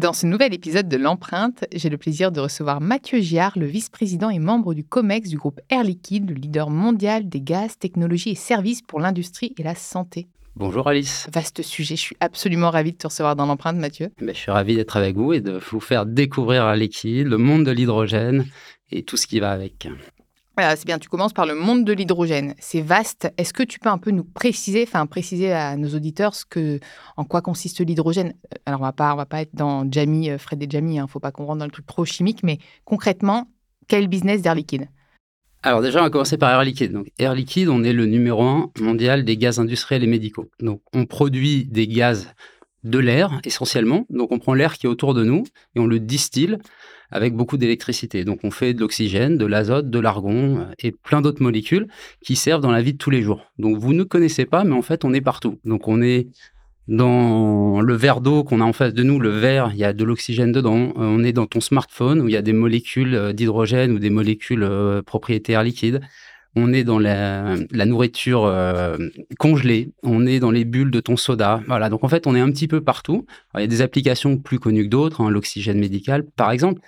[0.00, 4.30] Dans ce nouvel épisode de l'empreinte, j'ai le plaisir de recevoir Mathieu Giard, le vice-président
[4.30, 8.34] et membre du COMEX du groupe Air Liquide, le leader mondial des gaz, technologies et
[8.34, 10.26] services pour l'industrie et la santé.
[10.56, 11.28] Bonjour Alice.
[11.30, 14.08] Vaste sujet, je suis absolument ravie de te recevoir dans l'empreinte, Mathieu.
[14.22, 17.36] Ben, je suis ravi d'être avec vous et de vous faire découvrir Air Liquide, le
[17.36, 18.46] monde de l'hydrogène
[18.90, 19.86] et tout ce qui va avec.
[20.60, 22.54] Voilà, c'est bien, tu commences par le monde de l'hydrogène.
[22.58, 23.32] C'est vaste.
[23.38, 26.80] Est-ce que tu peux un peu nous préciser, enfin préciser à nos auditeurs ce que,
[27.16, 28.34] en quoi consiste l'hydrogène?
[28.66, 30.96] Alors on va pas, on va pas être dans Jamie, euh, Fred et Jamie.
[30.96, 33.48] Il hein, faut pas qu'on rentre dans le truc trop chimique, mais concrètement,
[33.88, 34.88] quel business d'Air Liquide?
[35.62, 36.92] Alors déjà, on va commencer par Air Liquide.
[36.92, 40.50] Donc, Air Liquide, on est le numéro un mondial des gaz industriels et médicaux.
[40.60, 42.34] Donc, on produit des gaz
[42.84, 44.04] de l'air essentiellement.
[44.10, 45.44] Donc, on prend l'air qui est autour de nous
[45.74, 46.58] et on le distille
[47.10, 48.24] avec beaucoup d'électricité.
[48.24, 51.88] Donc on fait de l'oxygène, de l'azote, de l'argon euh, et plein d'autres molécules
[52.24, 53.50] qui servent dans la vie de tous les jours.
[53.58, 55.58] Donc vous ne connaissez pas, mais en fait on est partout.
[55.64, 56.28] Donc on est
[56.88, 59.92] dans le verre d'eau qu'on a en face de nous, le verre, il y a
[59.92, 60.92] de l'oxygène dedans.
[60.96, 63.98] Euh, on est dans ton smartphone où il y a des molécules euh, d'hydrogène ou
[63.98, 64.68] des molécules
[65.06, 66.00] propriétaires liquides.
[66.56, 67.56] On est dans la,
[67.86, 68.52] nourriture
[69.38, 71.62] congelée, on est dans les bulles de ton soda.
[71.68, 73.24] Voilà, donc en fait, on est un petit peu partout.
[73.54, 76.80] il y a des applications plus connues que d'autres, hein, l'oxygène médical par exemple.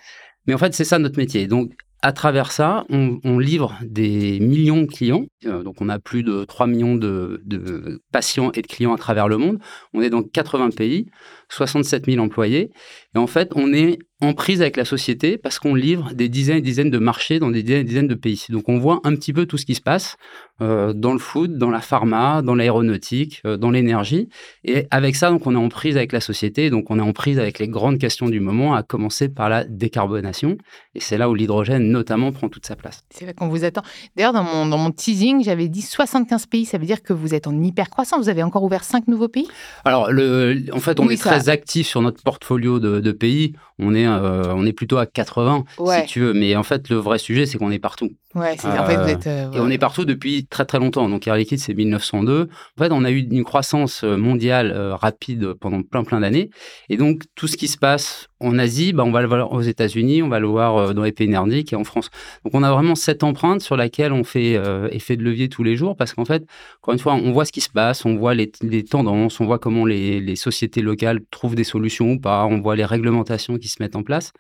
[0.47, 1.47] Mais en fait, c'est ça notre métier.
[1.47, 1.73] Donc,
[2.05, 5.27] à travers ça, on, livre des millions de clients.
[5.47, 8.99] Euh, donc, on a plus de 3 millions de, de, patients et de clients à
[8.99, 9.61] travers le monde.
[9.95, 11.07] On est dans 80 pays,
[11.53, 12.71] 67 000 employés.
[13.15, 16.59] Et en fait, on est en prise avec la société parce qu'on livre des dizaines
[16.59, 18.47] et dizaines de marchés dans des dizaines et dizaines de pays.
[18.51, 20.17] Donc on voit un petit peu tout ce qui se passe
[20.61, 24.29] euh, dans le food, dans la pharma, dans l'aéronautique, euh, dans l'énergie.
[24.63, 27.13] Et avec ça, donc on est en prise avec la société, donc on est en
[27.13, 30.57] prise avec les grandes questions du moment, à commencer par la décarbonation.
[30.95, 33.03] Et c'est là où l'hydrogène notamment prend toute sa place.
[33.11, 33.83] C'est vrai qu'on vous attend.
[34.15, 37.35] D'ailleurs, dans mon, dans mon teasing, j'avais dit 75 pays, ça veut dire que vous
[37.35, 38.21] êtes en hyper croissance.
[38.23, 39.49] Vous avez encore ouvert 5 nouveaux pays?
[39.85, 43.55] Alors, le, en fait, on est très actif sur notre portfolio de pays.
[43.83, 46.33] On est euh, on est plutôt à 80, si tu veux.
[46.33, 48.11] Mais en fait, le vrai sujet, c'est qu'on est partout.
[48.35, 51.07] Ouais, en fait, vous êtes, euh, Et on est partout depuis très très longtemps.
[51.09, 52.49] Donc Air Liquide, c'est 1902.
[52.79, 56.49] En fait, on a eu une croissance euh, mondiale rapide pendant plein plein d'années.
[56.89, 59.61] Et donc, tout ce qui se passe en Asie, bah, on va le voir aux
[59.61, 62.11] États-Unis, on va le voir dans les pays nordiques et en France.
[62.45, 64.59] Donc, on a vraiment cette empreinte sur laquelle on fait
[64.91, 66.45] effet de levier tous les jours parce qu'en fait,
[66.81, 68.51] encore une fois, on voit ce qui se passe, on voit les,
[68.85, 72.77] tendances, on voit comment les, les sociétés locales trouvent des solutions ou pas, on voit
[72.77, 74.33] les réglementations qui se mettent en place.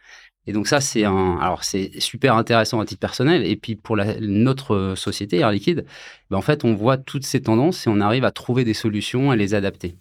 [0.47, 3.47] Et donc ça, c'est un, alors c'est super intéressant à titre personnel.
[3.47, 5.84] Et puis pour la, notre société Air Liquide,
[6.31, 9.31] ben en fait, on voit toutes ces tendances et on arrive à trouver des solutions,
[9.31, 9.97] à les adapter.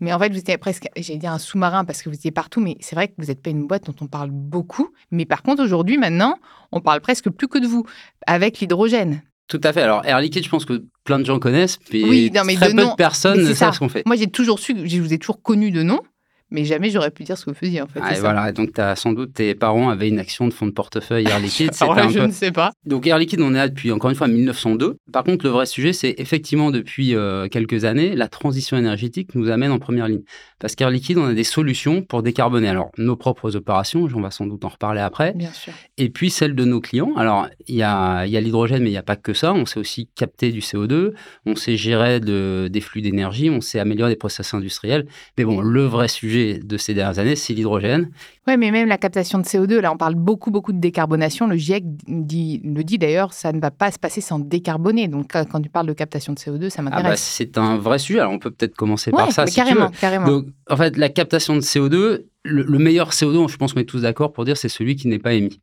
[0.00, 2.60] Mais en fait, vous étiez presque, j'ai dit un sous-marin parce que vous étiez partout,
[2.60, 4.92] mais c'est vrai que vous n'êtes pas une boîte dont on parle beaucoup.
[5.10, 6.36] Mais par contre, aujourd'hui, maintenant,
[6.72, 7.84] on parle presque plus que de vous
[8.26, 9.22] avec l'hydrogène.
[9.48, 9.82] Tout à fait.
[9.82, 12.84] Alors, Air Liquide, je pense que plein de gens connaissent, mais, oui, mais très peu
[12.84, 14.04] de personnes ne savent ce qu'on fait.
[14.06, 16.00] Moi, j'ai toujours su, je vous ai toujours connu de nom,
[16.50, 18.00] mais jamais j'aurais pu dire ce que vous faisiez en fait.
[18.02, 21.26] Ah, voilà, donc as, sans doute tes parents avaient une action de fonds de portefeuille
[21.26, 21.70] Air Liquide.
[21.80, 22.72] Alors je ne sais pas.
[22.84, 24.96] Donc Air Liquide, on est là depuis encore une fois 1902.
[25.12, 29.50] Par contre, le vrai sujet, c'est effectivement depuis euh, quelques années, la transition énergétique nous
[29.50, 30.22] amène en première ligne.
[30.58, 32.68] Parce qu'Air Liquide, on a des solutions pour décarboner.
[32.68, 35.32] Alors, nos propres opérations, on va sans doute en reparler après.
[35.34, 35.72] Bien sûr.
[35.96, 37.12] Et puis celles de nos clients.
[37.16, 39.52] Alors, il y a, y a l'hydrogène, mais il n'y a pas que ça.
[39.52, 41.12] On sait aussi capter du CO2,
[41.46, 45.06] on sait gérer de, des flux d'énergie, on sait améliorer des process industriels.
[45.38, 48.10] Mais bon, le vrai sujet de ces dernières années, c'est l'hydrogène.
[48.46, 51.46] Oui, mais même la captation de CO2, là, on parle beaucoup, beaucoup de décarbonation.
[51.46, 55.08] Le GIEC dit, le dit d'ailleurs, ça ne va pas se passer sans décarboner.
[55.08, 57.20] Donc, quand tu parles de captation de CO2, ça ah m'intéresse.
[57.20, 58.20] Ah c'est un vrai sujet.
[58.20, 59.46] Alors, on peut peut-être commencer par ça.
[59.46, 60.26] Si carrément, carrément.
[60.26, 64.02] Donc, en fait, la captation de CO2, le, meilleur CO2, je pense qu'on est tous
[64.02, 65.60] d'accord pour dire, c'est celui qui n'est pas émis.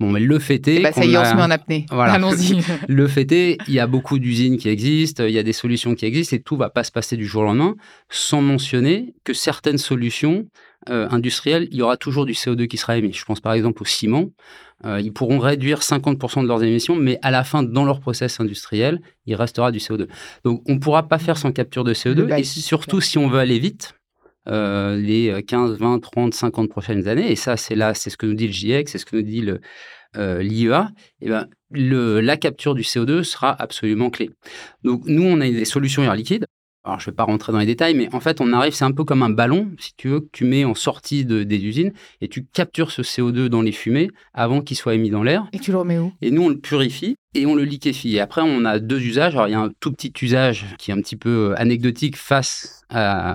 [0.00, 0.76] Bon, mais le fait est.
[0.76, 1.86] Eh ben, ça y est, on a- se met en apnée.
[1.90, 2.14] Voilà.
[2.14, 2.60] Allons-y.
[2.88, 5.94] Le fait est, il y a beaucoup d'usines qui existent, il y a des solutions
[5.94, 7.76] qui existent et tout va pas se passer du jour au lendemain,
[8.10, 10.46] sans mentionner que certaines solutions
[10.90, 13.12] euh, industrielles, il y aura toujours du CO2 qui sera émis.
[13.12, 14.30] Je pense par exemple au ciment.
[14.84, 18.40] Euh, ils pourront réduire 50% de leurs émissions, mais à la fin, dans leur process
[18.40, 20.08] industriel, il restera du CO2.
[20.44, 23.28] Donc, on ne pourra pas faire sans capture de Le CO2, et surtout si on
[23.28, 23.94] veut aller vite,
[24.48, 28.26] euh, les 15, 20, 30, 50 prochaines années, et ça, c'est là, c'est ce que
[28.26, 29.60] nous dit le GIEC, c'est ce que nous dit le,
[30.16, 34.30] euh, l'IEA, eh ben, le, la capture du CO2 sera absolument clé.
[34.84, 36.46] Donc, nous, on a des solutions air liquide.
[36.86, 38.84] Alors, je ne vais pas rentrer dans les détails, mais en fait, on arrive, c'est
[38.84, 41.64] un peu comme un ballon, si tu veux, que tu mets en sortie de- des
[41.64, 45.48] usines et tu captures ce CO2 dans les fumées avant qu'il soit émis dans l'air.
[45.54, 46.12] Et tu le remets où?
[46.20, 48.16] Et nous, on le purifie et on le liquéfie.
[48.16, 49.34] Et après, on a deux usages.
[49.34, 52.16] Alors, il y a un tout petit usage qui est un petit peu euh, anecdotique
[52.16, 52.80] face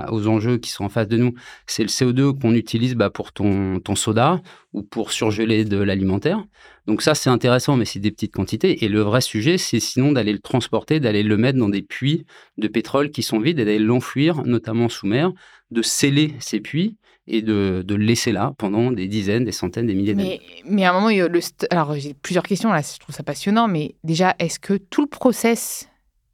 [0.09, 1.33] aux enjeux qui sont en face de nous.
[1.67, 4.41] C'est le CO2 qu'on utilise bah, pour ton, ton soda
[4.71, 6.45] ou pour surgeler de l'alimentaire.
[6.87, 8.85] Donc ça, c'est intéressant, mais c'est des petites quantités.
[8.85, 12.25] Et le vrai sujet, c'est sinon d'aller le transporter, d'aller le mettre dans des puits
[12.57, 15.33] de pétrole qui sont vides et d'aller l'enfouir, notamment sous mer,
[15.71, 16.95] de sceller ces puits
[17.29, 20.41] et de, de le laisser là pendant des dizaines, des centaines, des milliers d'années.
[20.65, 21.39] mais, mais à un moment, il y a le
[21.69, 25.07] alors j'ai plusieurs questions là, je trouve ça passionnant, mais déjà, est-ce que tout le
[25.07, 25.87] process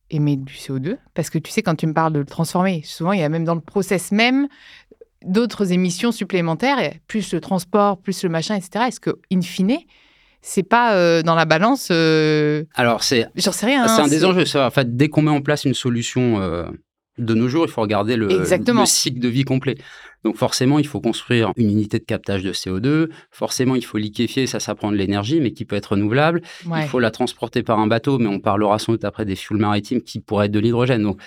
[0.10, 3.12] émet du CO2 Parce que tu sais, quand tu me parles de le transformer, souvent,
[3.12, 4.48] il y a même dans le process même
[5.26, 8.86] d'autres émissions supplémentaires, plus le transport, plus le machin, etc.
[8.88, 9.78] Est-ce que, in fine,
[10.42, 13.84] c'est pas euh, dans la balance euh, Alors, c'est J'en sais rien.
[13.84, 14.46] Ah, c'est hein, un des enjeux.
[14.46, 14.68] Ça.
[14.68, 16.66] En fait, dès qu'on met en place une solution euh,
[17.18, 18.30] de nos jours, il faut regarder le,
[18.86, 19.76] cycle de vie complet.
[20.24, 23.10] Donc forcément, il faut construire une unité de captage de CO2.
[23.32, 26.42] Forcément, il faut liquéfier, ça, ça prend de l'énergie, mais qui peut être renouvelable.
[26.66, 26.84] Ouais.
[26.84, 29.60] Il faut la transporter par un bateau, mais on parlera sans doute après des fuels
[29.60, 31.04] maritimes qui pourraient être de l'hydrogène.
[31.04, 31.22] Donc,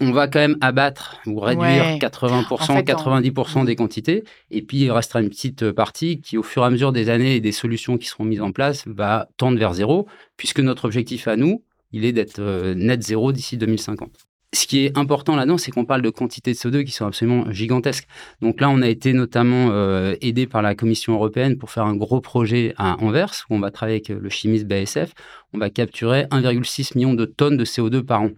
[0.00, 1.98] on va quand même abattre ou réduire Ouais.
[1.98, 4.24] 80%, En fait, 90% des quantités.
[4.50, 7.36] Et puis, il restera une petite partie qui, au fur et à mesure des années
[7.36, 10.06] et des solutions qui seront mises en place, va tendre vers zéro,
[10.36, 11.62] puisque notre objectif à nous,
[11.92, 14.10] il est d'être euh, net zéro d'ici 2050.
[14.52, 17.52] Ce qui est important là-dedans, c'est qu'on parle de quantités de CO2 qui sont absolument
[17.52, 18.08] gigantesques.
[18.40, 21.94] Donc là, on a été notamment euh, aidé par la Commission européenne pour faire un
[21.94, 25.12] gros projet à Anvers, où on va travailler avec euh, le chimiste BASF.
[25.52, 28.30] On va capturer 1,6 million de tonnes de CO2 par an.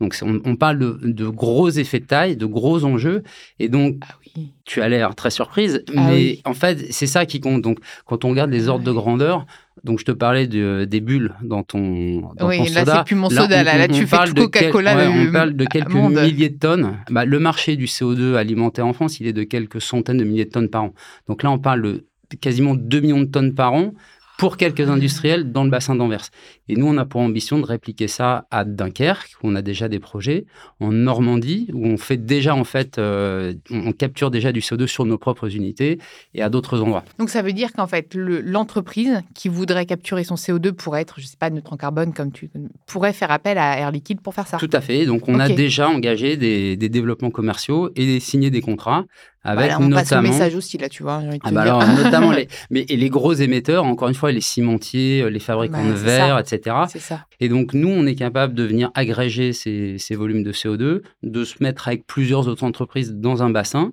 [0.00, 3.22] Donc on, on parle de, de gros effets de taille, de gros enjeux.
[3.58, 4.52] Et donc, Ah oui.
[4.64, 6.42] tu as l'air très surprise, Ah mais oui.
[6.44, 7.62] en fait, c'est ça qui compte.
[7.62, 9.46] Donc, quand on regarde les ordres de grandeur,
[9.82, 13.16] donc je te parlais de- des bulles dans ton, dans Oui, ton là, c'est plus
[13.16, 13.76] mon soda, là.
[13.76, 16.14] Là, tu fais tout quel- Coca-Cola, ouais, on parle de quelques monde.
[16.14, 16.96] milliers de tonnes.
[17.10, 20.44] Bah, le marché du CO2 alimentaire en France, il est de quelques centaines de milliers
[20.46, 20.94] de tonnes par an.
[21.28, 22.04] Donc là, on parle de
[22.40, 23.92] quasiment 2 millions de tonnes par an
[24.36, 26.28] pour quelques industriels dans le bassin d'Anvers.
[26.68, 29.88] Et nous, on a pour ambition de répliquer ça à Dunkerque, où on a déjà
[29.88, 30.44] des projets,
[30.80, 35.04] en Normandie, où on fait déjà, en fait, euh, on capture déjà du CO2 sur
[35.04, 35.98] nos propres unités
[36.34, 37.04] et à d'autres endroits.
[37.18, 41.20] Donc ça veut dire qu'en fait, le- l'entreprise qui voudrait capturer son CO2 pour être,
[41.20, 42.50] je sais pas, neutre en carbone, comme tu
[42.86, 44.56] pourrait faire appel à Air Liquide pour faire ça.
[44.58, 45.06] Tout à fait.
[45.06, 49.04] Donc, on a déjà engagé des, des développements commerciaux et signé des contrats
[49.44, 50.22] avec Voilà, on passe au notamment.
[50.30, 51.16] message aussi là, tu vois.
[51.16, 51.74] envie de Ah te bah dire.
[51.76, 55.84] alors, notamment les, mais, et les gros émetteurs, encore une fois, les cimentiers, les fabricants
[55.84, 56.56] Bah, de verre, ça.
[56.56, 56.76] etc.
[56.88, 57.26] C'est ça.
[57.40, 61.44] Et donc, nous, on est capable de venir agréger ces, ces volumes de CO2, de
[61.44, 63.92] se mettre avec plusieurs autres entreprises dans un bassin,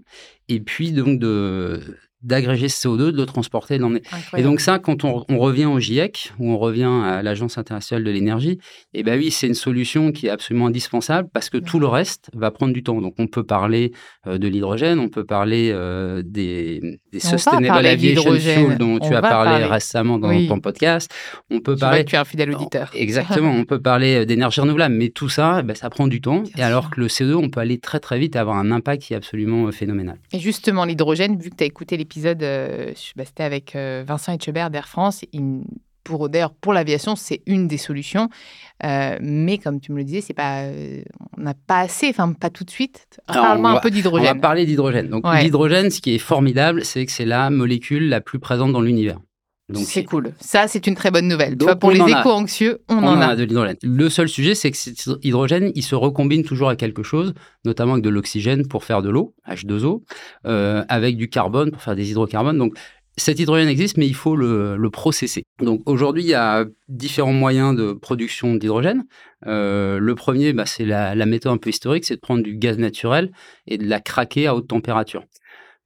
[0.50, 1.82] et puis donc de
[2.24, 4.02] d'agréger ce CO2, de le transporter, de l'emmener.
[4.38, 8.04] Et donc ça, quand on, on revient au GIEC, ou on revient à l'Agence internationale
[8.04, 8.60] de l'énergie,
[8.94, 12.30] eh ben oui, c'est une solution qui est absolument indispensable parce que tout le reste
[12.34, 13.02] va prendre du temps.
[13.02, 13.92] Donc on peut parler
[14.28, 18.34] euh, de l'hydrogène, on peut parler euh, des, des Sustainable Aviation.
[18.34, 19.66] Fuel dont On tu as parlé parler.
[19.66, 20.48] récemment dans Oui.
[20.48, 21.12] ton podcast.
[21.50, 22.92] On peut vois parler tu es un fidèle auditeur.
[22.94, 26.22] Exactement, on peut parler euh, d'énergie renouvelable, mais tout ça, eh ben, ça prend du
[26.22, 26.42] temps.
[26.42, 28.72] Bien et alors que le CO2, on peut aller très très vite et avoir un
[28.72, 30.18] impact qui est absolument phénoménal.
[30.34, 34.34] Et justement, l'hydrogène, vu que tu as écouté l'épisode, euh, bah, c'était avec euh, Vincent
[34.34, 35.24] Etchebert d'Air France.
[35.34, 35.62] il-
[36.04, 38.28] pour d'ailleurs pour l'aviation, c'est une des solutions,
[38.84, 41.04] Euh, mais comme tu me le disais, c'est pas, euh,
[41.38, 43.06] on n'a pas assez, enfin pas tout de suite.
[43.28, 44.42] Alors, Parle-moi un peu On va d'hydrogène.
[44.42, 45.08] parler d'hydrogène.
[45.10, 45.44] Donc Ouais.
[45.44, 49.20] l'hydrogène, ce qui est formidable, c'est que c'est la molécule la plus présente dans l'univers.
[49.72, 50.34] Donc C'est cool.
[50.40, 51.52] Ça, c'est une très bonne nouvelle.
[51.52, 52.20] Tu Donc, vois, pour les en a.
[52.20, 53.36] échos anxieux, on, on en a.
[53.36, 53.78] de l'hydrogène.
[53.84, 57.34] Le seul sujet, c'est que cet hydrogène, il se recombine toujours à quelque chose,
[57.66, 60.04] notamment avec de l'oxygène pour faire de l'eau, H2O,
[60.46, 62.58] euh, avec du carbone pour faire des hydrocarbones.
[62.58, 62.78] Donc,
[63.18, 65.44] cet hydrogène existe, mais il faut le, le processer.
[65.62, 69.04] Donc, aujourd'hui, il y a différents moyens de production d'hydrogène.
[69.48, 72.56] Euh, le premier, bah, c'est la, la méthode un peu historique, c'est de prendre du
[72.56, 73.32] gaz naturel
[73.68, 75.24] et de la craquer à haute température.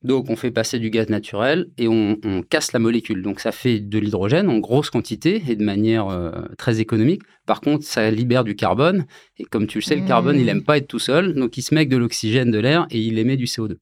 [0.06, 3.22] Donc, on fait passer du gaz naturel et on, on casse la molécule.
[3.22, 7.24] Donc, ça fait de l'hydrogène en grosse quantité et de manière euh, très économique.
[7.46, 9.06] Par contre, ça libère du carbone.
[9.38, 10.50] Et comme tu le sais, le carbone, il Mmh.
[10.50, 11.34] aime pas être tout seul.
[11.36, 13.78] Donc, il se met avec de l'oxygène, de l'air et il émet du CO2.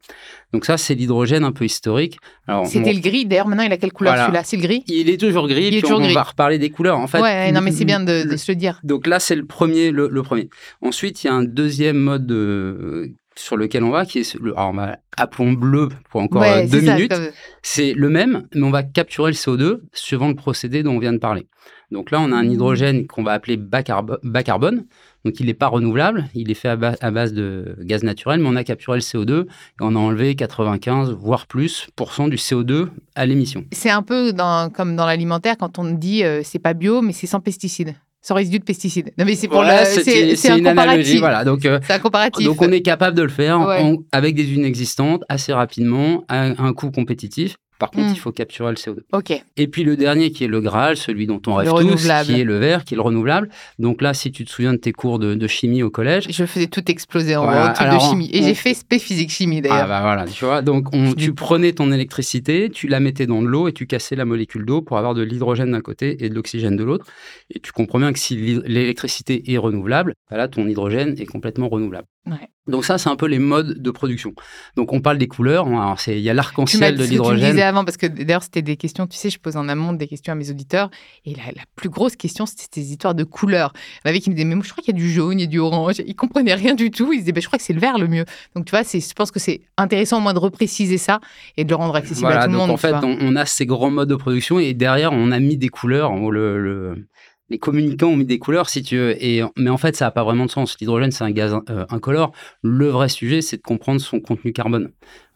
[0.52, 2.18] Donc, ça, c'est l'hydrogène un peu historique.
[2.66, 3.26] C'était on- le gris.
[3.26, 4.26] D'ailleurs, maintenant, il a quelle couleur Voilà.
[4.26, 4.44] celui-là?
[4.44, 4.84] C'est le gris?
[4.88, 5.68] Il est toujours gris.
[5.68, 6.14] Il est toujours on gris.
[6.14, 6.98] va reparler des couleurs.
[6.98, 8.80] En fait, Ouais, non, mais c'est bien de, de se le dire.
[8.84, 10.50] donc là, c'est le premier, le, le premier.
[10.82, 14.52] Ensuite, il y a un deuxième mode euh, sur lequel on va, qui est le,
[14.58, 17.14] alors on va appelons bleu pour encore Ouais, euh, deux minutes.
[17.62, 21.14] C'est le même, mais on va capturer le CO2 suivant le procédé dont on vient
[21.14, 21.48] de parler.
[21.92, 24.86] Donc là, on a un hydrogène qu'on va appeler bas, carbo- bas carbone.
[25.26, 28.50] Donc il n'est pas renouvelable, il est fait à, à base de gaz naturel, mais
[28.50, 29.48] on a capturé le CO2 et
[29.80, 33.64] on a enlevé 95 voire plus pourcent du CO2 à l'émission.
[33.72, 37.14] C'est un peu dans, comme dans l'alimentaire quand on dit euh, c'est pas bio, mais
[37.14, 39.12] c'est sans pesticides, sans résidus de pesticides.
[39.18, 41.20] Non, mais c'est pour Voilà, C'est c'est un une analogie.
[41.20, 42.46] Voilà, donc euh, C'est un comparatif.
[42.46, 43.82] Donc on est capable de le faire Ouais.
[43.82, 47.58] en- avec des usines existantes assez rapidement à un coût compétitif.
[47.84, 49.00] Par contre, il faut capturer le CO2.
[49.12, 49.34] Ok.
[49.58, 52.34] Et puis le dernier qui est le Graal, celui dont on rêve tous, renouvelable.
[52.34, 53.50] qui est le vert, qui est le renouvelable.
[53.78, 56.46] Donc là, si tu te souviens de tes cours de, de chimie au collège, Je
[56.46, 58.30] faisais tout exploser en Voilà, gros, de chimie.
[58.32, 59.88] Et on- j'ai fait spé physique chimie ah d'ailleurs.
[59.90, 60.62] bah voilà, tu vois.
[60.62, 64.16] Donc on- tu prenais ton électricité, tu la mettais dans de l'eau et tu cassais
[64.16, 67.06] la molécule d'eau pour avoir de l'hydrogène d'un côté et de l'oxygène de l'autre.
[67.54, 68.36] Et tu comprends bien que si
[68.66, 72.08] l'électricité est renouvelable, bah là ton hydrogène est complètement renouvelable.
[72.28, 72.48] Ouais.
[72.66, 74.34] Donc ça, c'est un peu les modes de production.
[74.78, 75.68] Donc on parle des couleurs.
[75.68, 77.50] Alors, c'est- il y a l'arc-en-ciel de que tu me l'hydrogène.
[77.52, 80.08] disais avant, parce que d'ailleurs, c'était des questions, tu sais, je pose en amont des
[80.08, 80.90] questions à mes auditeurs.
[81.26, 83.74] Et la, la plus grosse question, c'était ces histoires de couleurs.
[83.76, 85.12] Il y en avait qui me disaient, mais moi, je crois qu'il y a du
[85.12, 85.96] jaune, il y a du orange.
[86.08, 87.12] Ils comprenaient rien du tout.
[87.12, 88.24] Ils disaient, ben, je crois que c'est le vert le mieux.
[88.56, 91.20] Donc, tu vois, c'est- je pense que c'est intéressant au moins de repréciser ça
[91.58, 92.70] et de le rendre accessible Voilà, à tout le monde.
[92.70, 95.58] en fait, on, on a ces grands modes de production et derrière, on a mis
[95.58, 96.14] des couleurs.
[96.16, 97.08] Le, le-
[97.54, 99.24] les communicants ont mis des couleurs, si tu veux.
[99.24, 100.76] Et, mais en fait, ça n'a pas vraiment de sens.
[100.82, 102.32] L'hydrogène, c'est un gaz euh, incolore.
[102.64, 104.90] Le vrai sujet, c'est de comprendre son contenu carbone.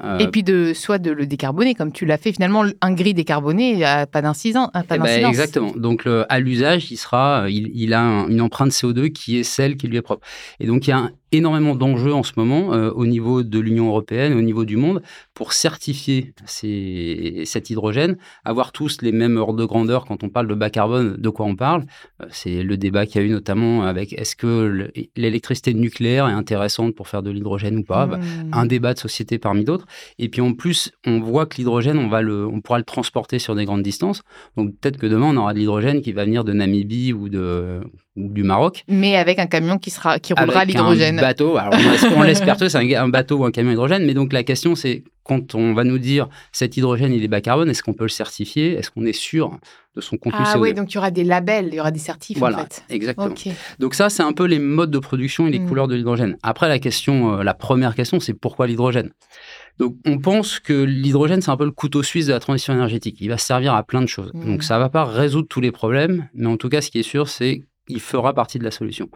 [0.03, 2.31] Euh, Et puis, de, soit de le décarboner, comme tu l'as fait.
[2.33, 4.69] Finalement, un gris décarboné, il n'y a pas d'incidence.
[4.73, 5.29] Pas Eh ben, d'incidence.
[5.29, 5.71] exactement.
[5.75, 9.37] Donc le- à l'usage, il sera, euh, il, il a un- une empreinte CO2 qui
[9.37, 10.25] est celle qui lui est propre.
[10.59, 13.59] Et donc il y a un- énormément d'enjeux en ce moment euh, au niveau de
[13.59, 15.01] l'Union européenne, au niveau du monde,
[15.33, 20.47] pour certifier ces- cet hydrogène, avoir tous les mêmes ordres de grandeur quand on parle
[20.47, 21.17] de bas carbone.
[21.17, 21.85] De quoi on parle
[22.21, 26.27] Euh, C'est le débat qu'il y a eu notamment avec est-ce que le- l'électricité nucléaire
[26.27, 28.49] est intéressante pour faire de l'hydrogène ou pas Bah, Mmh.
[28.53, 29.85] un débat de société parmi d'autres.
[30.19, 33.39] Et puis en plus, on voit que l'hydrogène, on, va le, on pourra le transporter
[33.39, 34.23] sur des grandes distances.
[34.55, 37.81] Donc peut-être que demain, on aura de l'hydrogène qui va venir de Namibie ou, de,
[38.17, 38.83] ou du Maroc.
[38.89, 41.17] Mais avec un camion qui, sera, qui roulera avec un l'hydrogène.
[41.21, 41.55] bateau.
[41.57, 41.73] Alors,
[42.17, 44.05] on l'espère- tous, c'est un, un bateau ou un camion hydrogène.
[44.05, 47.41] Mais donc la question, c'est quand on va nous dire cet hydrogène, il est bas
[47.41, 48.73] carbone, est-ce qu'on peut le certifier?
[48.73, 49.57] Est-ce qu'on est sûr
[49.95, 51.91] de son contenu Ah CO2 oui, donc il y aura des labels, il y aura
[51.91, 52.83] des certifs Voilà, en fait.
[52.89, 53.27] exactement.
[53.27, 53.49] Ok.
[53.79, 55.67] Donc ça, c'est un peu les modes de production et les Mm.
[55.67, 56.37] couleurs de l'hydrogène.
[56.43, 59.11] Après, la question, euh, la première question, c'est pourquoi l'hydrogène?
[59.79, 63.17] Donc, on pense que l'hydrogène, c'est un peu le couteau suisse de la transition énergétique.
[63.19, 64.31] Il va servir à plein de choses.
[64.33, 64.45] Mm.
[64.45, 67.03] Donc, ça va pas résoudre tous les problèmes, mais en tout cas, ce qui est
[67.03, 69.09] sûr, c'est qu'il fera partie de la solution.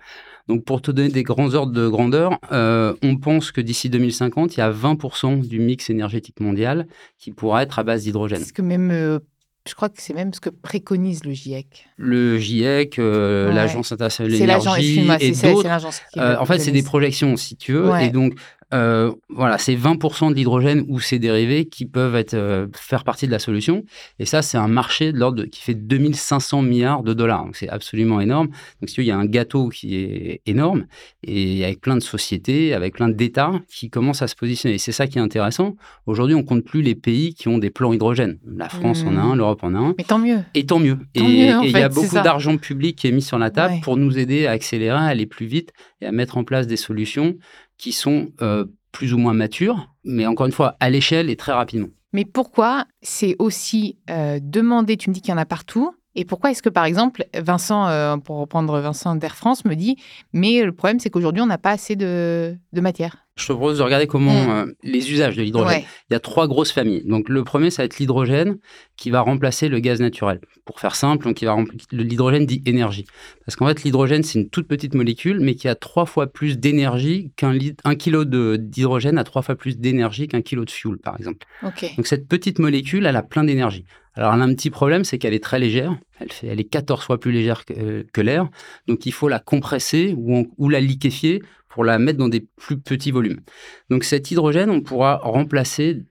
[0.48, 4.56] Donc, pour te donner des grands ordres de grandeur, euh, on pense que d'ici 2050,
[4.56, 6.88] il y a 20% du mix énergétique mondial
[7.18, 8.44] qui pourra être à base d'hydrogène.
[8.54, 9.20] Que même, euh,
[9.68, 11.86] je crois que c'est même ce que préconise le GIEC.
[11.98, 13.54] Le GIEC, euh, Ouais.
[13.54, 16.72] l'Agence internationale de C'est l'agence, l'énergie et c'est c'est- c'est d'autres Euh, en fait, c'est
[16.72, 17.90] des projections, si tu veux.
[17.92, 18.08] Ouais.
[18.08, 18.34] Et donc,
[18.74, 23.26] euh, voilà, c'est 20% de l'hydrogène ou ses dérivés qui peuvent être, euh, faire partie
[23.26, 23.84] de la solution.
[24.20, 27.46] Et ça, c'est un marché de l'ordre qui fait 2500 milliards de dollars.
[27.46, 28.48] Donc, c'est absolument énorme.
[28.48, 30.86] Donc, si tu veux, il y a un gâteau qui est énorme
[31.24, 34.76] et avec plein de sociétés, avec plein d'États qui commencent à se positionner.
[34.76, 35.76] Et c'est ça qui est intéressant.
[36.06, 38.38] Aujourd'hui, on compte plus les pays qui ont des plans hydrogène.
[38.46, 39.96] La France en a un, l'Europe en a un.
[39.98, 40.40] Mais tant mieux.
[40.54, 40.98] Et tant mieux.
[41.16, 43.80] Tant et il y a beaucoup d'argent public qui est mis sur la table Ouais.
[43.82, 46.78] pour nous aider à accélérer, à aller plus vite et à mettre en place des
[46.78, 47.36] solutions
[47.82, 51.52] qui sont euh, plus ou moins matures, mais encore une fois, à l'échelle et très
[51.52, 51.88] rapidement.
[52.14, 56.26] Mais pourquoi c'est aussi euh, demandé, tu me dis qu'il y en a partout, et
[56.26, 59.96] pourquoi est-ce que, par exemple, Vincent, euh, pour reprendre Vincent d'Air France, me dit,
[60.34, 63.18] mais le problème, c'est qu'aujourd'hui, on n'a pas assez de, de matière.
[63.38, 64.50] Je te propose de regarder comment Mm.
[64.50, 65.80] euh, les usages de l'hydrogène.
[65.80, 65.86] Ouais.
[66.10, 67.04] Il y a trois grosses familles.
[67.06, 68.58] Donc le premier, ça va être l'hydrogène
[68.98, 70.42] qui va remplacer le gaz naturel.
[70.66, 71.56] Pour faire simple, donc il va
[71.92, 73.06] l'hydrogène dit énergie.
[73.46, 76.60] Parce qu'en fait, l'hydrogène, c'est une toute petite molécule, mais qui a trois fois plus
[76.60, 77.58] d'énergie qu'un.
[77.86, 81.48] Un kilo de- d'hydrogène a trois fois plus d'énergie qu'un kilo de fuel, par exemple.
[81.96, 83.86] Donc cette petite molécule, elle a plein d'énergie.
[84.14, 85.98] Alors elle a un petit problème, c'est qu'elle est très légère.
[86.44, 88.50] Elle, est 14 fois plus légère que, euh, que l'air.
[88.88, 92.80] Donc il faut la compresser ou, ou la liquéfier pour la mettre dans des plus
[92.80, 93.42] petits volumes.
[93.90, 96.04] Donc cet hydrogène, on pourra remplacer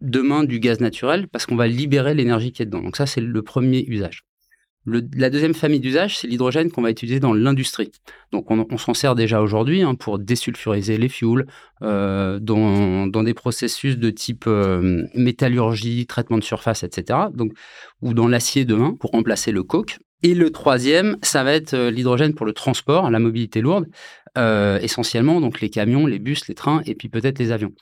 [0.00, 2.82] demain du gaz naturel parce qu'on va libérer l'énergie qui est dedans.
[2.82, 4.25] Donc ça, c'est le premier usage.
[4.86, 7.90] La deuxième famille d'usage, c'est l'hydrogène qu'on va utiliser dans l'industrie.
[8.32, 11.46] Donc, on, s'en sert déjà aujourd'hui hein, pour désulfuriser les fuels
[11.82, 17.18] euh, dans, des processus de type euh, métallurgie, traitement de surface, etc.
[17.34, 17.52] Donc,
[18.00, 19.98] ou dans l'acier demain pour remplacer le coke.
[20.22, 23.86] Et le troisième, ça va être euh, l'hydrogène pour le transport, la mobilité lourde,
[24.82, 27.72] essentiellement donc les camions, les bus, les trains et puis peut-être les avions.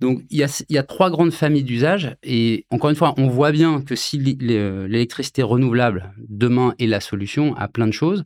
[0.00, 2.16] Donc, il y a, trois grandes familles d'usages.
[2.22, 7.54] Et encore une fois, on voit bien que si l'électricité renouvelable demain est la solution
[7.56, 8.24] à plein de choses,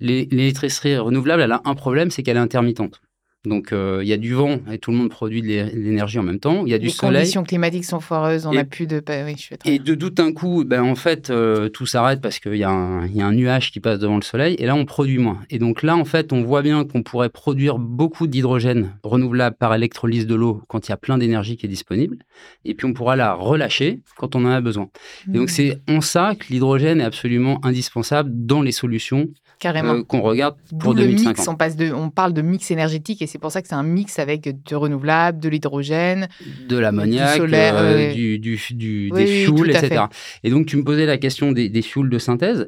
[0.00, 3.00] l'électricité renouvelable, elle a un problème, c'est qu'elle est intermittente.
[3.44, 6.22] Donc, euh, il y a du vent et tout le monde produit de l'énergie en
[6.22, 6.64] même temps.
[6.64, 7.12] Il y a du soleil.
[7.12, 9.02] Les conditions climatiques sont foireuses, on n'a plus de.
[9.24, 12.54] Oui, je et de tout un coup, ben, en fait, euh, tout s'arrête parce qu'il
[12.54, 15.40] y, a un nuage qui passe devant le soleil et là, on produit moins.
[15.50, 19.74] Et donc là, en fait, on voit bien qu'on pourrait produire beaucoup d'hydrogène renouvelable par
[19.74, 22.18] électrolyse de l'eau quand il y a plein d'énergie qui est disponible.
[22.64, 24.88] Et puis, on pourra la relâcher quand on en a besoin.
[25.28, 25.52] Et donc, mmh.
[25.52, 29.28] c'est en ça que l'hydrogène est absolument indispensable dans les solutions
[29.62, 29.94] Carrément.
[29.94, 31.36] Euh, qu'on regarde pour 2050.
[31.36, 33.76] Mix, on, passe de, on parle de mix énergétique et c'est pour ça que c'est
[33.76, 36.26] un mix avec du renouvelable, de l'hydrogène,
[36.68, 40.06] de l'ammoniac, du, euh, du, du, des fuels, etc.
[40.42, 42.66] Et donc, tu me posais la question des, des fuels de synthèse.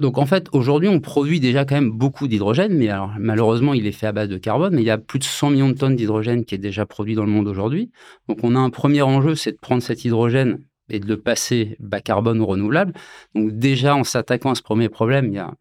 [0.00, 3.86] Donc en fait, aujourd'hui, on produit déjà quand même beaucoup d'hydrogène, mais alors malheureusement, il
[3.86, 5.78] est fait à base de carbone, mais il y a plus de 100 millions de
[5.78, 7.90] tonnes d'hydrogène qui est déjà produit dans le monde aujourd'hui.
[8.28, 10.58] Donc on a un premier enjeu, c'est de prendre cet hydrogène
[10.90, 12.92] et de le passer bas carbone ou renouvelable.
[13.34, 15.54] Donc déjà, en s'attaquant à ce premier problème, il y a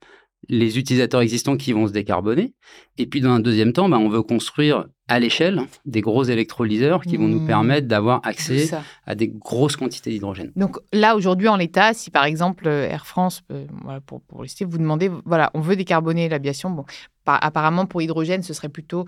[0.49, 2.53] les utilisateurs existants qui vont se décarboner.
[2.97, 7.01] Et puis, dans un deuxième temps, bah, on veut construire à l'échelle des gros électrolyseurs
[7.01, 7.47] qui vont nous mmh.
[7.47, 8.69] permettre d'avoir accès
[9.05, 10.51] à des grosses quantités d'hydrogène.
[10.55, 13.65] Donc là, aujourd'hui, en l'état, si par exemple Air France, euh,
[14.05, 16.85] pour, pour vous demandez, voilà, on veut décarboner l'aviation, bon,
[17.25, 19.05] apparemment pour hydrogène, ce serait plutôt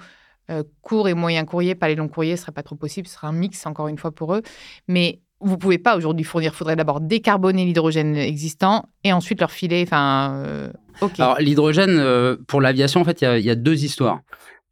[0.50, 3.16] euh, court et moyen courrier, pas les longs courriers, ce serait pas trop possible, ce
[3.16, 4.42] serait un mix encore une fois pour eux.
[4.88, 6.52] Mais vous pouvez pas aujourd'hui fournir.
[6.54, 9.84] Il faudrait d'abord décarboner l'hydrogène existant et ensuite leur filer.
[9.86, 10.70] Enfin, euh,
[11.18, 14.22] Alors l'hydrogène euh, pour l'aviation, en fait, il y, a deux histoires.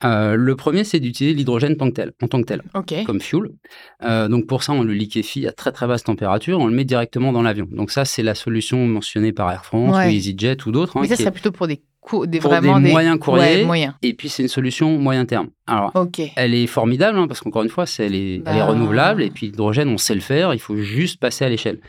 [0.03, 2.61] Euh, le premier, c'est d'utiliser l'hydrogène en tant que tel,
[3.05, 3.49] comme fuel.
[4.01, 7.31] donc pour ça, on le liquéfie à très très basse température, on le met directement
[7.31, 7.67] dans l'avion.
[7.71, 10.97] Donc ça, c'est la solution mentionnée par Air France ou EasyJet ou d'autres.
[10.97, 11.81] Hein, Mais ça serait plutôt pour des
[12.25, 13.67] des, vraiment des, moyens courriers.
[14.01, 15.49] Et puis, c'est une solution moyen terme.
[15.65, 15.91] Alors,
[16.35, 18.65] elle est formidable hein, parce qu'encore une fois, est, elle est bah.
[18.65, 19.23] renouvelable.
[19.23, 20.53] Et puis, l'hydrogène, on sait le faire.
[20.53, 21.79] Il faut juste passer à l'échelle.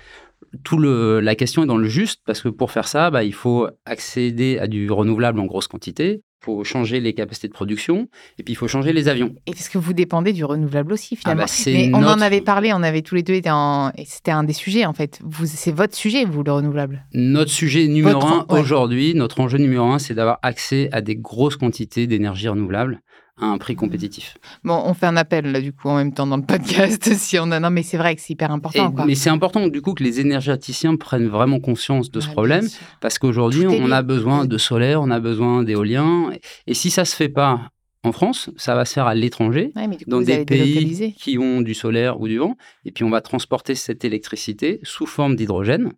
[0.64, 3.34] Tout le, la question est dans le juste parce que pour faire ça, bah, il
[3.34, 6.22] faut accéder à du renouvelable en grosse quantité.
[6.48, 9.34] Faut changer les capacités de production et puis il faut changer les avions.
[9.46, 11.92] Et parce que vous dépendez du renouvelable aussi ah bah, finalement.
[11.92, 13.90] Mais on en avait parlé, on avait tous les deux été en...
[13.98, 15.20] et c'était un des sujets en fait.
[15.22, 17.04] Vous, c'est votre sujet vous le renouvelable.
[17.12, 21.56] Notre sujet numéro un aujourd'hui, notre enjeu numéro un, c'est d'avoir accès à des grosses
[21.56, 23.02] quantités d'énergie renouvelable
[23.40, 24.36] à un prix compétitif.
[24.64, 27.38] Bon, on fait un appel là du coup en même temps dans le podcast si
[27.38, 28.94] on a non mais c'est vrai que c'est hyper important.
[29.06, 32.66] Mais c'est important du coup que les énergéticiens prennent vraiment conscience de ce problème
[33.00, 36.30] parce qu'aujourd'hui on a besoin de solaire, on a besoin d'éolien
[36.66, 37.70] et, si ça se fait pas
[38.04, 39.72] en France, ça va se faire à l'étranger,
[40.06, 43.74] dans des pays qui ont du solaire ou du vent, et puis on va transporter
[43.74, 45.92] cette électricité sous forme d'hydrogène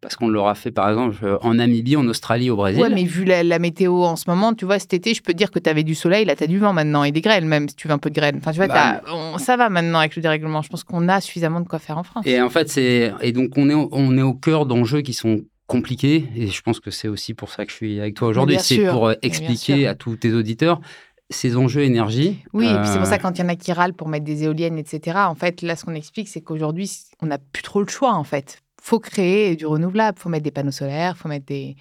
[0.00, 2.82] parce qu'on l'aura fait par exemple euh, en Namibie, en Australie, au Brésil.
[2.82, 5.38] Ouais, mais vu la, météo en ce moment, tu vois, cet été, je peux te
[5.38, 7.44] dire que tu avais du soleil, là, tu as du vent maintenant et des grêles,
[7.44, 8.34] même si tu veux un peu de grêle.
[8.38, 9.02] Enfin, tu vois, bah,
[9.38, 10.62] ça va maintenant avec le dérèglement.
[10.62, 12.24] Je pense qu'on a suffisamment de quoi faire en France.
[12.26, 13.12] Et en fait, c'est.
[13.22, 16.78] Et donc, on est, on est au cœur d'enjeux qui sont compliqués, et je pense
[16.78, 19.88] que c'est aussi pour ça que je suis avec toi aujourd'hui, c'est pour euh, expliquer
[19.88, 20.80] à tous tes auditeurs
[21.28, 22.38] ces enjeux énergie.
[22.52, 24.08] Oui, et puis c'est pour ça euh, quand il y en a qui râlent pour
[24.08, 25.18] mettre des éoliennes, etc.
[25.26, 26.88] En fait, là, ce qu'on explique, c'est qu'aujourd'hui,
[27.20, 30.52] on n'a plus trop le choix, en fait faut créer du renouvelable, faut mettre des
[30.52, 31.74] panneaux solaires, faut mettre des...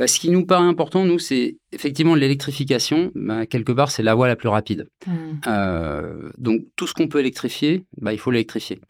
[0.00, 3.12] Bah, ce qui nous paraît important, nous, c'est effectivement l'électrification.
[3.14, 4.88] Bah, quelque part, c'est la voie la plus rapide.
[5.06, 5.12] Hmm.
[5.46, 8.80] Euh, donc, tout ce qu'on peut électrifier, bah, il faut l'électrifier.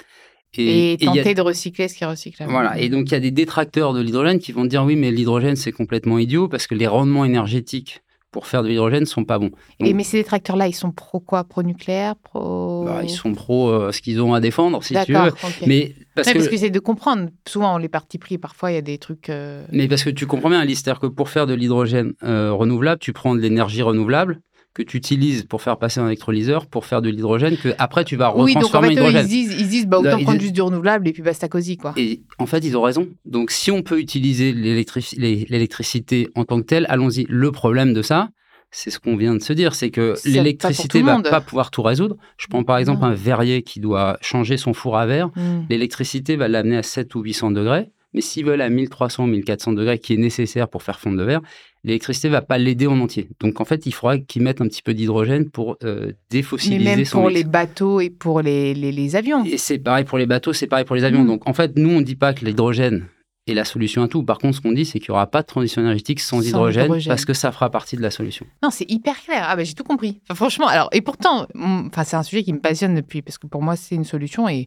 [0.56, 2.50] Et, tenter de recycler ce qui est recyclable.
[2.50, 2.78] Voilà.
[2.78, 5.54] Et donc, il y a des détracteurs de l'hydrogène qui vont dire oui, mais l'hydrogène,
[5.54, 9.50] c'est complètement idiot parce que les rendements énergétiques pour faire de l'hydrogène sont pas bons.
[9.80, 11.44] et mais ces tracteurs-là, ils sont pro quoi?
[11.44, 12.14] Pro nucléaire?
[12.16, 15.32] Pro bah, Ils sont pro euh, ce qu'ils ont à défendre, si tu veux.
[15.66, 16.56] Mais parce, que...
[16.56, 17.30] c'est de comprendre.
[17.48, 19.30] Souvent, les partis pris, parfois, il y a des trucs.
[19.30, 22.52] Euh, mais parce que tu comprends bien, Alice, c'est-à-dire que pour faire de l'hydrogène euh,
[22.52, 24.40] renouvelable, tu prends de l'énergie renouvelable
[24.72, 28.16] que tu utilises pour faire passer un électrolyseur, pour faire de l'hydrogène, que après tu
[28.16, 30.62] vas retransformer oui, donc en fait, Ils disent, ils disent bah, autant prendre juste du
[30.62, 31.76] renouvelable et puis basta cosy.
[31.76, 31.92] Quoi.
[31.96, 33.08] Et en fait, ils ont raison.
[33.24, 37.26] Donc si on peut utiliser l'électricité en tant que telle, allons-y.
[37.28, 38.30] Le problème de ça,
[38.70, 41.82] c'est ce qu'on vient de se dire, c'est que l'électricité ne va pas pouvoir tout
[41.82, 42.16] résoudre.
[42.36, 45.30] Je prends par exemple un verrier qui doit changer son four à verre.
[45.34, 45.64] Hmm.
[45.68, 47.90] L'électricité va l'amener à 7 ou 800 degrés.
[48.12, 51.24] Mais s'ils veulent à 1300 ou 1400 degrés, qui est nécessaire pour faire fondre le
[51.24, 51.40] verre,
[51.84, 53.28] l'électricité va pas l'aider en entier.
[53.40, 56.96] Donc en fait, il faudra qu'ils mettent un petit peu d'hydrogène pour euh, défossiliser Mais
[56.96, 59.44] même son pour les bateaux et pour les, les, avions.
[59.44, 61.22] Et c'est pareil pour les bateaux, c'est pareil pour les avions.
[61.22, 61.28] Hmm.
[61.28, 63.06] Donc en fait, nous, on ne dit pas que l'hydrogène
[63.46, 64.22] est la solution à tout.
[64.22, 66.48] Par contre, ce qu'on dit, c'est qu'il n'y aura pas de transition énergétique sans, Sans
[66.48, 67.10] hydrogène, hydrogène.
[67.10, 68.46] parce que ça fera partie de la solution.
[68.62, 69.44] Non, c'est hyper clair.
[69.48, 70.20] Ah ben j'ai tout compris.
[70.24, 73.38] Enfin, franchement, alors et pourtant, mm, enfin c'est un sujet qui me passionne depuis parce
[73.38, 74.66] que pour moi c'est une solution et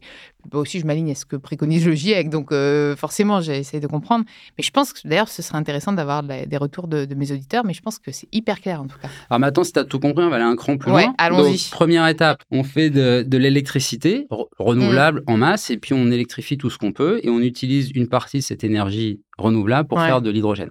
[0.50, 3.86] bah, aussi je m'aligne à ce que préconise le GIEC, donc euh, forcément j'essaie de
[3.86, 4.24] comprendre.
[4.58, 7.64] Mais je pense que d'ailleurs ce serait intéressant d'avoir des retours de, de mes auditeurs,
[7.64, 9.08] mais je pense que c'est hyper clair en tout cas.
[9.30, 11.14] Alors maintenant, si tu as tout compris, on va aller un cran plus Ouais, loin.
[11.18, 11.68] allons-y.
[11.70, 15.30] Première étape, on fait de, de l'électricité re- renouvelable Mm.
[15.32, 18.38] en masse et puis on électrifie tout ce qu'on peut et on utilise une partie
[18.38, 20.06] de cette énergie renouvelable pour Ouais.
[20.06, 20.70] faire de l'hydrogène.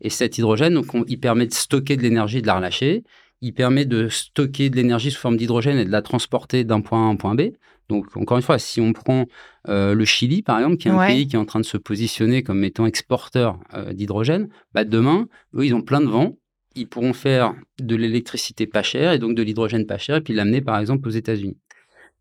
[0.00, 3.04] Et cet hydrogène, donc, on- il permet de stocker de l'énergie et de la relâcher.
[3.42, 7.04] Il permet de stocker de l'énergie sous forme d'hydrogène et de la transporter d'un point
[7.04, 7.42] A à un point B.
[7.90, 9.26] Donc, encore une fois, si on prend
[9.68, 11.08] euh, le Chili, par exemple, qui est un Ouais.
[11.08, 15.26] pays qui est en train de se positionner comme étant exporteur euh, d'hydrogène, bah, demain,
[15.54, 16.36] eux, ils ont plein de vent.
[16.76, 20.32] Ils pourront faire de l'électricité pas chère et donc de l'hydrogène pas cher et puis
[20.34, 21.58] l'amener, par exemple, aux États-Unis.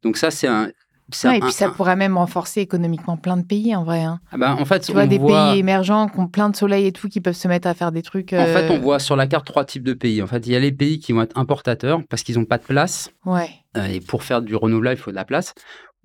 [0.01, 0.71] Donc, ça, c'est un.
[1.25, 4.01] Ouais, et puis ça un- pourrait même renforcer économiquement plein de pays en vrai.
[4.03, 4.19] hein.
[4.31, 5.51] Ah bah, en fait, Tu vois on des voit...
[5.51, 7.91] pays émergents qui ont plein de soleil et tout, qui peuvent se mettre à faire
[7.91, 8.33] des trucs.
[8.33, 10.21] En fait, euh, on voit sur la carte trois types de pays.
[10.21, 12.57] En fait, il y a les pays qui vont être importateurs parce qu'ils n'ont pas
[12.57, 13.09] de place.
[13.25, 13.49] Ouais.
[13.77, 15.53] euh, et pour faire du renouvelable, il faut de la place.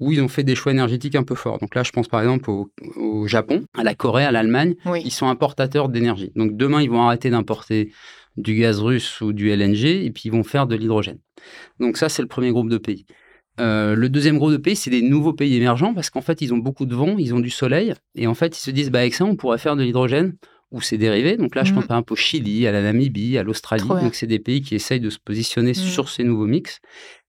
[0.00, 1.58] Ou ils ont fait des choix énergétiques un peu forts.
[1.60, 4.74] Donc là, je pense par exemple au, au Japon, à la Corée, à l'Allemagne.
[4.86, 5.02] Oui.
[5.04, 6.32] Ils sont importateurs d'énergie.
[6.34, 7.92] Donc demain, ils vont arrêter d'importer
[8.36, 11.18] du gaz russe ou du LNG et puis ils vont faire de l'hydrogène.
[11.78, 13.06] Donc ça, c'est le premier groupe de pays.
[13.60, 16.52] Euh, le deuxième groupe de pays, c'est des nouveaux pays émergents parce qu'en fait, ils
[16.52, 19.00] ont beaucoup de vent, ils ont du soleil et en fait, ils se disent, bah,
[19.00, 20.34] avec ça, on pourrait faire de l'hydrogène
[20.72, 21.36] ou ses dérivés.
[21.36, 21.76] Donc là, je Mhm.
[21.76, 23.86] pense par exemple au Chili, à la Namibie, à l'Australie.
[23.86, 25.74] Donc c'est des pays qui essayent de se positionner Mhm.
[25.74, 26.80] sur ces nouveaux mix.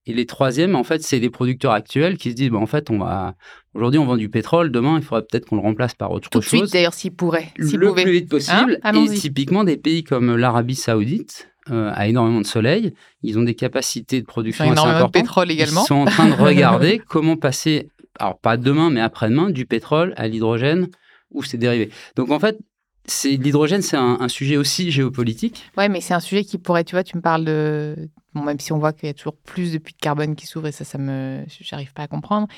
[0.08, 2.90] Et les troisièmes, en fait, c'est les producteurs actuels qui se disent, bah, en fait,
[2.90, 3.34] on va
[3.74, 6.38] aujourd'hui, on vend du pétrole, demain, il faudrait peut-être qu'on le remplace par autre Tout
[6.40, 7.48] de chose suite d'ailleurs s'ils pourraient.
[7.60, 8.02] S'ils le pouvaient.
[8.04, 8.78] plus vite possible.
[8.82, 9.04] Hein?
[9.04, 12.94] Et typiquement, des pays comme l'Arabie Saoudite euh, a énormément de soleil.
[13.22, 15.82] Ils ont des capacités de production assez énormément de pétrole également.
[15.82, 20.14] Ils sont en train de regarder comment passer, alors pas demain, mais après-demain, du pétrole
[20.16, 20.88] à l'hydrogène
[21.32, 21.90] ou ses dérivés.
[22.14, 22.58] Donc en fait,
[23.24, 25.64] l'hydrogène, c'est un, un sujet aussi géopolitique.
[25.76, 27.96] Ouais, mais c'est un sujet qui pourrait, tu vois, tu me parles de.
[28.36, 30.46] Bon, même si on voit qu'il y a toujours plus de puits de carbone qui
[30.46, 31.42] s'ouvrent et ça, ça me.
[31.62, 32.48] J'arrive pas à comprendre.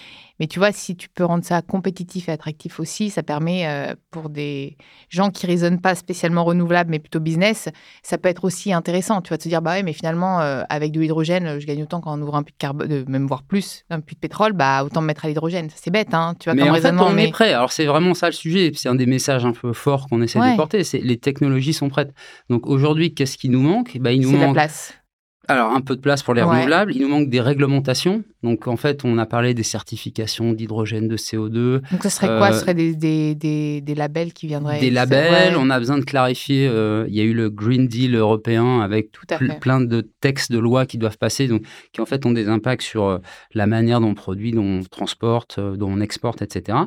[0.41, 3.95] Mais tu vois, si tu peux rendre ça compétitif et attractif aussi, ça permet euh,
[4.11, 4.77] pour des
[5.09, 7.69] gens qui raisonnent pas spécialement renouvelable, mais plutôt business,
[8.03, 9.23] ça peut être aussi intéressant.
[9.23, 12.01] Tu vas te dire, bah ouais, mais finalement, euh, avec de l'hydrogène, je gagne autant
[12.01, 14.55] quand on ouvre un puits de carbone, euh, même voire plus, un puits de pétrole,
[14.55, 15.69] bah autant me mettre à l'hydrogène.
[15.75, 17.07] C'est bête, hein, tu vois, mais comme en fait, raisonnement.
[17.07, 17.29] on mais...
[17.29, 17.53] est prêt.
[17.53, 18.73] Alors c'est vraiment ça le sujet.
[18.75, 20.53] C'est un des messages un peu forts qu'on essaie Ouais.
[20.53, 20.83] de porter.
[20.83, 22.13] C'est les technologies sont prêtes.
[22.51, 23.97] Donc aujourd'hui, qu'est-ce qui nous manque?
[24.01, 24.95] Ben, Il nous de la manque place.
[25.49, 26.49] Alors, un peu de place pour les Ouais.
[26.49, 26.93] renouvelables.
[26.95, 28.23] Il nous manque des réglementations.
[28.43, 32.51] Donc, en fait, on a parlé des certifications d'hydrogène, de CO2, Donc, ce serait quoi?
[32.51, 34.79] Euh, Ce serait des, des, des, des labels qui viendraient.
[34.79, 35.57] des labels.
[35.57, 36.69] On a besoin de clarifier.
[36.69, 39.59] euh, il y a eu le Green Deal européen avec Tout à ple- fait.
[39.61, 42.83] plein de textes de loi qui doivent passer, donc, qui en fait ont des impacts
[42.83, 43.19] sur euh,
[43.55, 46.79] la manière dont on produit, dont on transporte, dont on exporte, etc.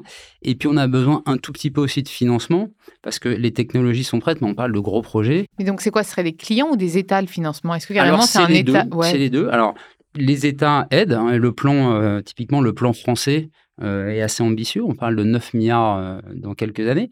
[0.43, 2.69] Et puis, on a besoin un tout petit peu aussi de financement
[3.02, 5.47] parce que les technologies sont prêtes, mais on parle de gros projets.
[5.58, 6.04] Mais donc, c'est quoi?
[6.04, 7.74] Ce serait des clients ou des États le financement?
[7.76, 9.11] Est-ce que carrément c'est un les État deux, Ouais.
[9.11, 9.47] C'est les deux.
[9.49, 9.73] Alors,
[10.15, 11.13] les États aident.
[11.13, 13.49] hein, le plan, euh, typiquement, le plan français
[13.81, 14.83] euh, est assez ambitieux.
[14.83, 17.09] On parle de 9 milliards euh, dans quelques années.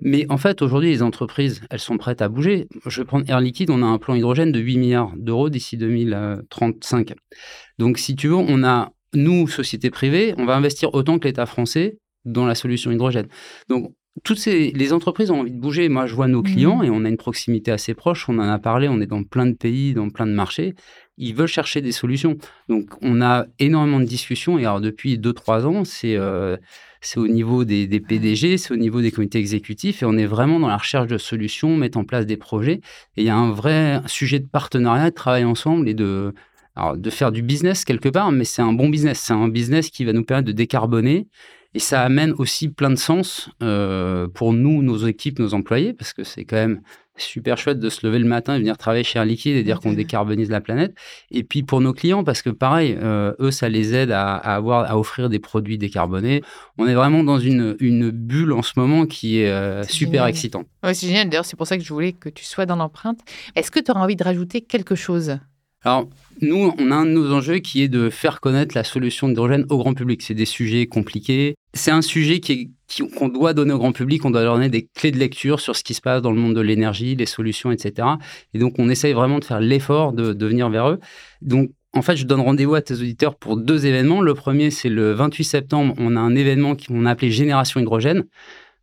[0.00, 2.68] Mais en fait, aujourd'hui, les entreprises, elles sont prêtes à bouger.
[2.86, 3.70] Je vais prendre Air Liquide.
[3.70, 7.14] On a un plan hydrogène de 8 milliards d'euros d'ici 2035.
[7.78, 11.46] Donc, si tu veux, on a, nous, société privée, on va investir autant que l'État
[11.46, 13.26] français dans la solution hydrogène.
[13.68, 13.92] Donc,
[14.24, 15.88] toutes ces, les entreprises ont envie de bouger.
[15.88, 16.52] Moi, je vois nos Mhm.
[16.52, 18.28] clients et on a une proximité assez proche.
[18.28, 18.88] On en a parlé.
[18.88, 20.74] On est dans plein de pays, dans plein de marchés.
[21.16, 22.36] Ils veulent chercher des solutions.
[22.68, 24.58] Donc, on a énormément de discussions.
[24.58, 26.56] Et alors, depuis 2-3 ans, c'est euh,
[27.00, 30.02] c'est au niveau des, des PDG, c'est au niveau des comités exécutifs.
[30.02, 32.80] Et on est vraiment dans la recherche de solutions, mettre en place des projets.
[33.16, 36.32] Et il y a un vrai sujet de partenariat, de travail ensemble et de,
[36.76, 38.30] alors, de faire du business quelque part.
[38.30, 39.18] Mais c'est un bon business.
[39.20, 41.26] C'est un business qui va nous permettre de décarboner.
[41.74, 46.12] Et ça amène aussi plein de sens euh, pour nous, nos équipes, nos employés, parce
[46.12, 46.82] que c'est quand même
[47.16, 49.80] super chouette de se lever le matin et venir travailler chez Air Liquide et dire
[49.80, 50.94] qu'on décarbonise la planète.
[51.30, 54.54] Et puis pour nos clients, parce que pareil, euh, eux, ça les aide à, à
[54.54, 56.42] avoir, à offrir des produits décarbonés.
[56.78, 60.66] On est vraiment dans une, une bulle en ce moment qui est euh, super excitante.
[60.82, 61.28] Ouais, c'est génial.
[61.28, 63.20] D'ailleurs, c'est pour ça que je voulais que tu sois dans l'empreinte.
[63.54, 65.38] Est-ce que tu aurais envie de rajouter quelque chose?
[65.84, 66.08] Alors,
[66.40, 69.66] nous, on a un de nos enjeux qui est de faire connaître la solution d'hydrogène
[69.68, 70.22] au grand public.
[70.22, 71.56] C'est des sujets compliqués.
[71.74, 74.24] C'est un sujet qu'on doit donner au grand public.
[74.24, 76.38] On doit leur donner des clés de lecture sur ce qui se passe dans le
[76.38, 78.08] monde de l'énergie, les solutions, etc.
[78.54, 81.00] Et donc, on essaye vraiment de faire l'effort de, de venir vers eux.
[81.40, 84.22] Donc, en fait, je donne rendez-vous à tes auditeurs pour deux événements.
[84.22, 85.94] Le premier, c'est le 28 septembre.
[85.98, 88.24] On a un événement qu'on a appelé Génération Hydrogène.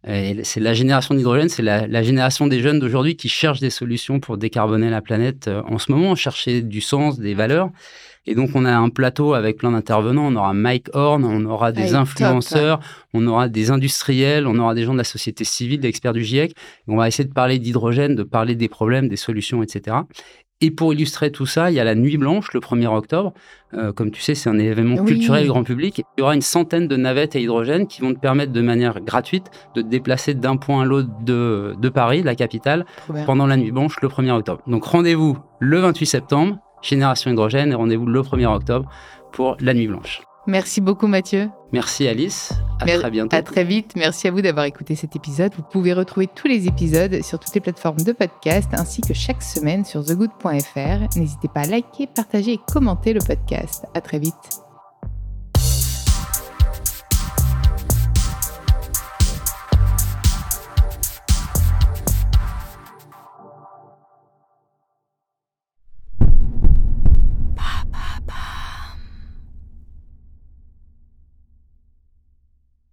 [0.05, 4.19] C'est la génération d'hydrogène, c'est la, la génération des jeunes d'aujourd'hui qui cherchent des solutions
[4.19, 7.69] pour décarboner la planète euh, en ce moment, chercher du sens, des valeurs.
[8.25, 10.27] Et donc, on a un plateau avec plein d'intervenants.
[10.27, 12.79] On aura Mike Horn, on aura des influenceurs,
[13.13, 16.23] on aura des industriels, on aura des gens de la société civile, des experts du
[16.23, 16.53] GIEC.
[16.88, 19.97] on va essayer de parler d'hydrogène, de parler des problèmes, des solutions, etc.
[20.61, 23.31] Et pour illustrer tout ça, il y a la Nuit Blanche le 1er octobre.
[23.73, 25.05] Euh, comme tu sais, c'est un événement Oui.
[25.13, 25.99] culturel grand public.
[26.17, 28.99] Il y aura une centaine de navettes à hydrogène qui vont te permettre de manière
[28.99, 29.45] gratuite
[29.75, 33.23] de te déplacer d'un point à l'autre de, de Paris, la capitale, bien.
[33.23, 34.61] pendant la Nuit Blanche le 1er octobre.
[34.67, 38.89] Donc rendez-vous le 28 septembre, Génération Hydrogène, et rendez-vous le 1er octobre
[39.31, 40.21] pour la Nuit Blanche.
[40.45, 41.49] Merci beaucoup Mathieu.
[41.71, 43.36] Merci Alice, à Mer- très bientôt.
[43.36, 43.93] À très vite.
[43.95, 45.53] Merci à vous d'avoir écouté cet épisode.
[45.55, 49.43] Vous pouvez retrouver tous les épisodes sur toutes les plateformes de podcast ainsi que chaque
[49.43, 51.17] semaine sur thegood.fr.
[51.17, 53.86] N'hésitez pas à liker, partager et commenter le podcast.
[53.93, 54.34] À très vite.